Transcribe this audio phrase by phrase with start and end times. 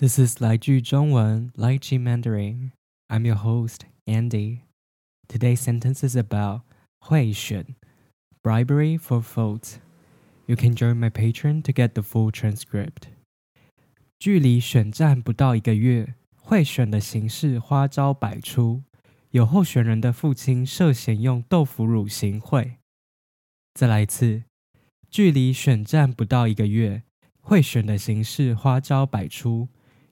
[0.00, 2.72] This is 来句中文 Lychee Mandarin.
[3.08, 4.58] I'm your host, Andy.
[5.26, 6.64] Today's sentence is about
[6.98, 7.64] 贿选
[8.42, 9.76] bribery for votes.
[10.44, 13.08] You can join my Patreon to get the full transcript.
[14.18, 18.82] 距离选战不到一个月，贿选的形式花招百出。
[19.30, 22.76] 有候选人的父亲涉嫌用豆腐乳行贿。
[23.72, 24.44] 再来一次，
[25.10, 27.02] 距离选战不到一个月，
[27.40, 29.70] 贿选的形式花招百出。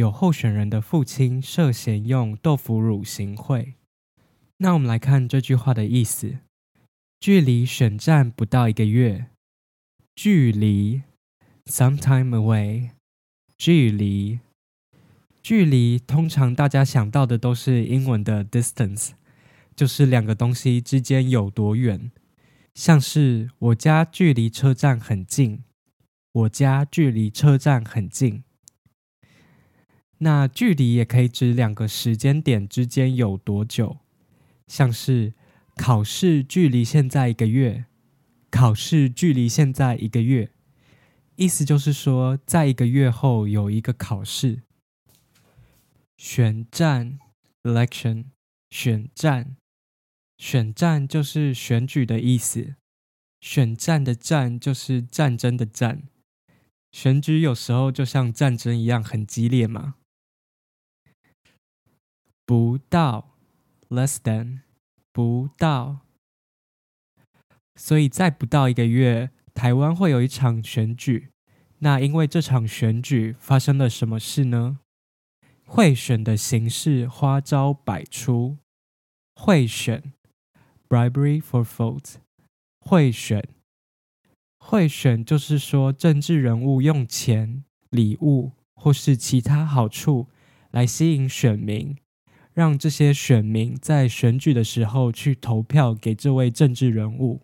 [0.00, 3.74] 有候选人的父亲涉嫌用豆腐乳行贿。
[4.56, 6.38] 那我们来看这句话的意思：
[7.20, 9.26] 距离选战不到一个月，
[10.16, 11.02] 距离
[11.66, 12.92] （sometime away），
[13.58, 14.40] 距离，
[15.42, 19.10] 距离通常大家想到的都是英文的 distance，
[19.76, 22.10] 就是两个东西之间有多远。
[22.74, 25.62] 像是我家距离车站很近，
[26.32, 28.44] 我家距离车站很近。
[30.22, 33.98] 那距离也可以指两个时间点之间有多久，
[34.66, 35.32] 像是
[35.76, 37.86] 考试距离现在一个月，
[38.50, 40.50] 考试距离现在一个月，
[41.36, 44.62] 意思就是说在一个月后有一个考试。
[46.18, 47.18] 选战
[47.62, 48.26] （election）
[48.68, 49.56] 选战，
[50.36, 52.74] 选战就是选举的意思，
[53.40, 56.02] 选战的战就是战争的战，
[56.92, 59.94] 选举有时候就像战争一样很激烈嘛。
[62.50, 63.36] 不到
[63.90, 64.62] ，less than，
[65.12, 66.00] 不到，
[67.76, 71.30] 所以在不到一个月，台湾会有一场选举。
[71.78, 74.80] 那因为这场选举发生了什么事呢？
[75.64, 78.58] 贿选的形式花招百出。
[79.36, 80.12] 贿选
[80.88, 82.16] ，bribery for votes。
[82.80, 83.48] 贿选，
[84.58, 90.26] 贿选就是说政治人物用钱、礼物或是其他好处
[90.72, 91.96] 来吸引选民。
[92.52, 97.42] 让这些选民在选举的时候去投票给这位政治人物。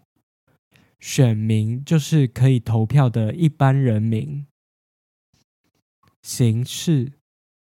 [0.98, 4.46] 选民就是可以投票的一般人民。
[6.22, 7.12] 形式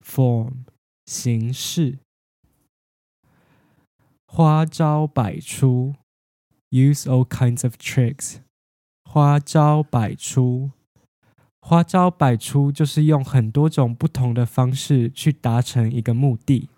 [0.07, 0.65] （form）
[1.07, 1.99] 形式，
[4.27, 5.95] 花招百出
[6.71, 8.37] （use all kinds of tricks）。
[9.05, 10.71] 花招百出，
[11.61, 16.71] 花招百出就是用很多种不同的方式去达成一个目的。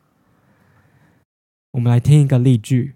[1.75, 2.95] 我们来听一个例句：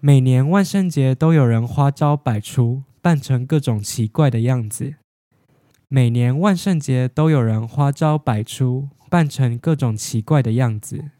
[0.00, 4.96] 每年万圣节都有人花招百出，扮成各种奇怪的样子。
[5.86, 11.12] 每年万圣节都有人花招百出，扮成各种奇怪的样子。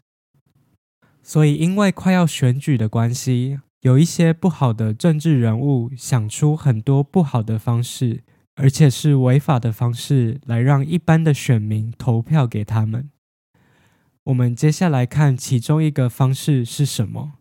[1.23, 8.25] 所以，因为快要选举的关系，有一些不好的政治人物想出很多不好的方式，
[8.55, 13.09] 而且是违法的方式，来让一般的选民投票给他们。
[14.27, 17.35] 我们接下来看其中一个方式是什么？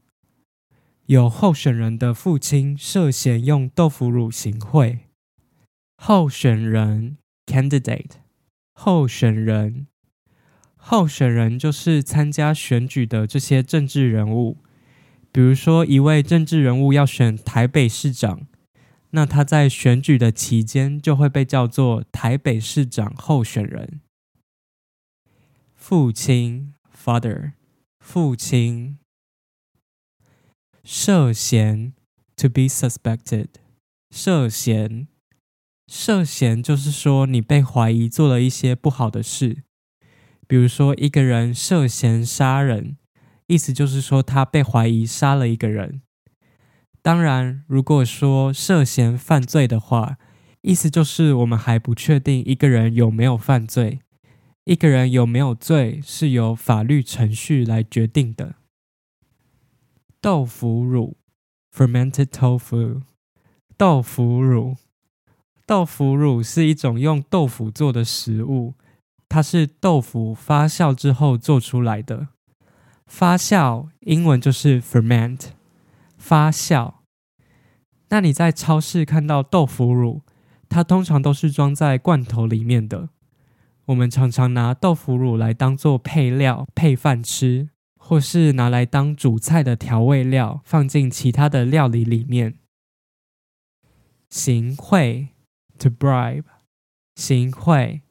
[1.07, 5.01] 有候选人的父亲涉嫌用豆腐乳行贿。
[5.97, 8.11] 候选人 （candidate），
[8.73, 9.89] 候选人，
[10.77, 14.59] 候选人就是参加选举的这些政治人物。
[15.33, 18.47] 比如说，一位政治人物要选台北市长，
[19.11, 24.01] 那他在选举的期间就会被叫做台北市长候选人。
[25.75, 26.75] 父亲。
[27.07, 27.53] Father，
[28.01, 28.99] 父亲。
[30.83, 31.93] 涉嫌
[32.35, 33.47] ，to be suspected，
[34.11, 35.07] 涉嫌，
[35.87, 39.63] 涉嫌就是说你被怀疑做了一些不好的事，
[40.49, 42.97] 比如说一个人涉嫌杀人，
[43.47, 46.03] 意思就是说他被怀疑杀了一个人。
[47.03, 50.19] 当然，如果说涉嫌犯罪的话，
[50.63, 54.01] 意思就是我们还不确定一个人有没有犯罪。
[54.67, 58.57] 一个人有没有罪是由法律程序来决定的。
[60.21, 61.17] 豆腐乳
[61.73, 63.03] （fermented tofu），
[63.77, 64.75] 豆腐乳，
[65.65, 68.75] 豆腐乳是一种用豆腐做的食物，
[69.29, 72.27] 它是豆腐发酵之后做出来的。
[73.07, 75.51] 发酵英文就是 ferment，
[76.19, 76.95] 发酵。
[78.09, 80.23] 那你在超市看到豆腐乳，
[80.69, 83.11] 它通常都是装在罐头里面的。
[83.87, 92.59] 我们常常拿豆腐乳来当做配料配饭吃，或是拿来当主菜的调味料，放进其他的料理里面。
[94.29, 95.29] 行贿
[95.79, 96.43] ，to bribe，
[97.15, 98.03] 行贿，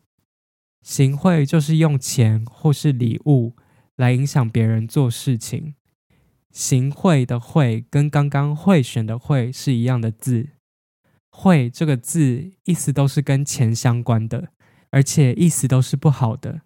[0.81, 3.57] 行贿就是用钱或是礼物
[3.97, 5.75] 来影响别人做事情。
[6.51, 10.51] 行贿的贿跟刚刚贿选的贿是一样的字，
[11.29, 14.53] 贿这个字意思都是跟钱相关的。
[14.95, 16.61] 而且意思都是不好的，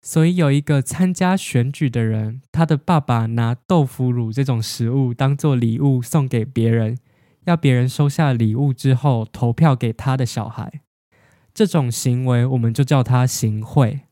[0.00, 6.96] 所以有一个参加选举的人，他的爸爸拿豆腐乳这种食物当做礼物送给别人，
[7.46, 10.82] 要别人收下礼物之后投票给他的小孩。
[11.52, 14.02] 这种行为我们就叫它行贿。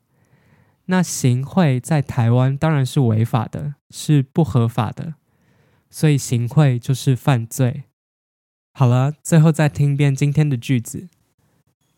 [0.87, 5.15] 那行贿在台湾当然是违法的，是不合法的，
[5.89, 7.85] 所以行贿就是犯罪。
[8.73, 11.09] 好了，最后再听一遍今天的句子。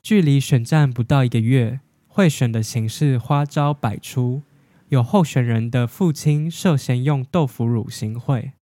[0.04, 1.80] 距离选战不到一个月。
[2.06, 4.42] 贿选的形式花招百出，
[4.90, 8.52] 有候选人的父亲涉嫌用豆腐乳行贿。